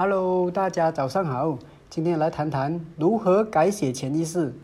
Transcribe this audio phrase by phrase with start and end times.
[0.00, 1.58] Hello，大家早上好。
[1.90, 4.54] 今天来谈谈如何改写潜意识。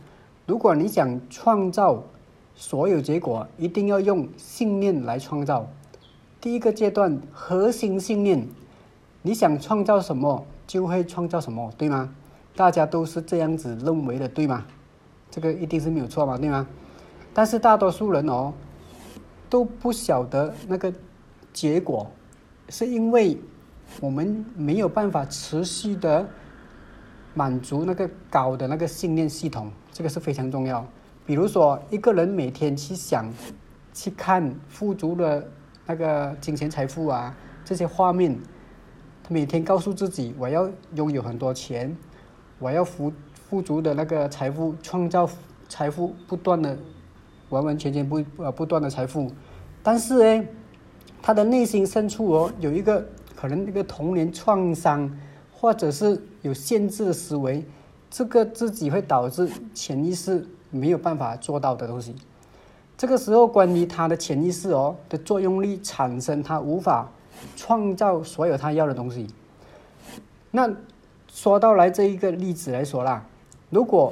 [0.47, 2.05] 如果你想创造
[2.55, 5.67] 所有结果，一定要用信念来创造。
[6.41, 8.47] 第一个阶段，核心信念。
[9.23, 12.15] 你想创造什么，就会创造什么，对吗？
[12.55, 14.65] 大家都是这样子认为的，对吗？
[15.33, 16.65] 这个一定是没有错嘛，对吗？
[17.33, 18.53] 但是大多数人哦，
[19.51, 20.95] 都不晓得那个
[21.53, 22.09] 结果，
[22.69, 23.37] 是因为。
[24.01, 26.27] 我们没有办法持续的
[27.33, 30.87] 满足那个高的那个信念系统，这个是非常重要。
[31.25, 33.33] 比如说，一个人每天去想、
[33.93, 35.49] 去看富足的
[35.87, 37.35] 那个金钱财富啊，
[37.65, 38.39] 这些画面，
[39.23, 41.97] 他每天告诉自己：我要拥有很多钱，
[42.59, 43.13] 我要富
[43.49, 45.29] 富足的那个财富，创造
[45.69, 46.77] 财富，不断的、
[47.49, 49.31] 完完全全不呃不断的财富。
[49.83, 50.47] 但是呢，
[51.23, 53.07] 他的内心深处哦，有一个。
[53.45, 55.19] 可能那个童年创伤，
[55.53, 57.63] 或者是有限制的思维，
[58.11, 62.15] 这个自己会导致潜意识没有办法做到的东西。
[62.97, 67.07] 这个时候，关于他的潜意识哦的作用力产生，他无法
[67.55, 69.27] 创造所有他要的东西。
[70.51, 70.75] 那
[71.29, 73.27] 说到来这一个例子来说啦，
[73.69, 74.11] 如果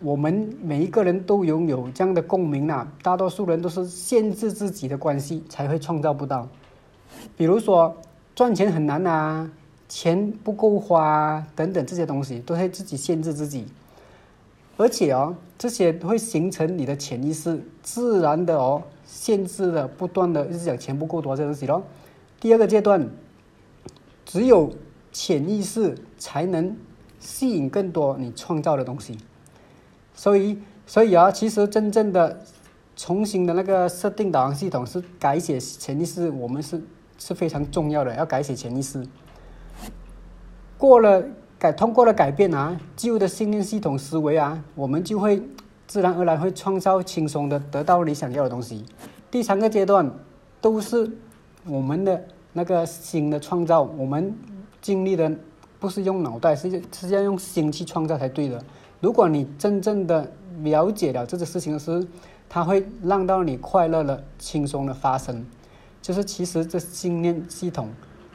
[0.00, 6.48] 我们每一个人都拥有这样的共鸣呐，大多数人都是限制自己的关系才会创造不到。
[7.36, 7.96] 比如说。
[8.36, 9.50] 赚钱很难呐，
[9.88, 13.64] 钱不够花等等这些东西，都会自己限制自己，
[14.76, 21.82] 而且哦，这些会形成你的潜意识，自然的哦，限制的不断的，就是讲钱不够多这东西咯。
[22.38, 23.08] 第二个阶段，
[24.26, 24.70] 只有
[25.10, 26.76] 潜意识才能
[27.18, 29.16] 吸引更多你创造的东西，
[30.14, 32.44] 所以，所以啊，其实真正的
[32.96, 36.82] 重新的那个设定导航系统是改写潜意识，我们是。
[37.18, 39.06] 是非常重要的，要改写潜意识。
[40.78, 41.22] 过了
[41.58, 45.42] 改，通过了改变啊，旧的信念系统思维啊，我们就会
[45.86, 48.84] 自然而然会创造轻松的得到你想要的东西。
[49.30, 50.10] 第三个阶段
[50.60, 51.10] 都是
[51.64, 52.22] 我们的
[52.52, 54.34] 那个新的创造，我们
[54.82, 55.30] 经历的
[55.80, 58.62] 不是用脑袋，是是要用心去创造才对的。
[59.00, 60.30] 如果你真正的
[60.62, 62.06] 了解了这个事情的时，
[62.48, 65.44] 它会让到你快乐的、轻松的发生。
[66.02, 67.88] 就是其实这信念系统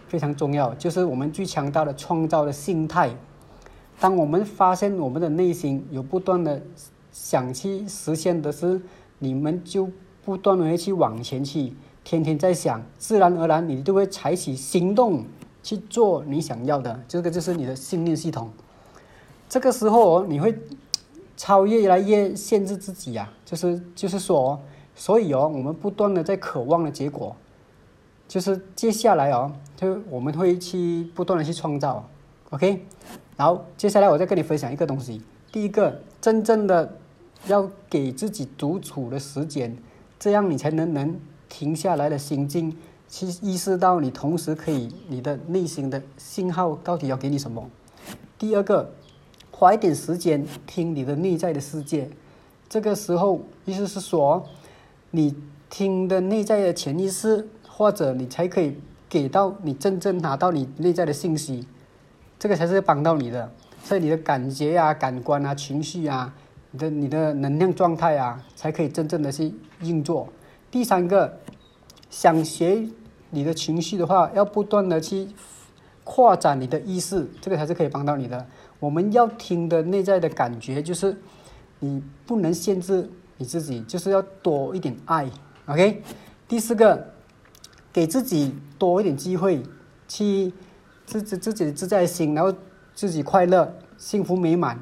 [0.07, 3.09] 非常重要，就是我们最强大的创造的心态。
[3.99, 6.61] 当我们发现我们的内心有不断的
[7.11, 8.81] 想去实现的是，
[9.19, 9.89] 你们就
[10.25, 11.73] 不断的去往前去，
[12.03, 15.23] 天天在想，自然而然你就会采取行动
[15.61, 16.99] 去做你想要的。
[17.07, 18.49] 这个就是你的信念系统。
[19.47, 20.57] 这个时候哦，你会
[21.37, 24.59] 超越越来越限制自己呀，就是就是说，
[24.95, 27.35] 所以哦，我们不断的在渴望的结果。
[28.31, 32.07] 就是接下来哦，就我们会去不断的去创造
[32.51, 32.85] ，OK，
[33.35, 35.21] 然后接下来我再跟你分享一个东西。
[35.51, 36.97] 第一个，真正的
[37.47, 39.75] 要给自己独处的时间，
[40.17, 41.19] 这样你才能能
[41.49, 42.73] 停下来的心境，
[43.09, 47.69] 去意识到你同时可以你的内心的信号到底要给你什么。
[48.39, 48.93] 第二个，
[49.51, 52.09] 花一点时间听你的内在的世界，
[52.69, 54.47] 这个时候意思是说，
[55.09, 55.35] 你
[55.69, 57.49] 听的内在的潜意识。
[57.73, 58.77] 或者你才可以
[59.09, 61.65] 给到你真正拿到你内在的信息，
[62.37, 63.49] 这个才是帮到你的，
[63.83, 66.33] 所以你的感觉啊、感官啊、情绪啊、
[66.71, 70.27] 你的你的能量状态啊，才可以真正的去运作。
[70.69, 71.37] 第三个，
[72.09, 72.85] 想学
[73.29, 75.27] 你的情绪的话，要不断的去
[76.03, 78.45] 扩展你的意识，这个才是可以帮到你的。
[78.79, 81.17] 我们要听的内在的感觉就是，
[81.79, 85.27] 你不能限制你自己，就是要多一点爱。
[85.65, 86.03] OK，
[86.47, 87.11] 第四个。
[87.93, 89.61] 给自己多一点机会，
[90.07, 90.53] 去
[91.05, 92.53] 自自自己自在心，然后
[92.93, 94.77] 自己快乐、幸福美满，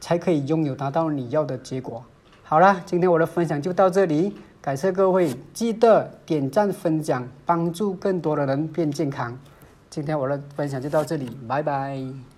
[0.00, 2.04] 才可以拥有达到你要的结果。
[2.42, 9.36] 好了，今天我的分享就到这里，感谢各位，记得点赞分享，帮助更多的人变健康。
[9.90, 12.35] 今天我的分享就到这里，拜拜。